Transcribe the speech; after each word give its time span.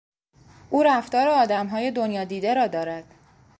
او 0.69 0.83
رفتار 0.83 1.27
آدمهای 1.27 1.91
دنیادیده 1.91 2.53
را 2.53 2.67
دارد. 2.67 3.13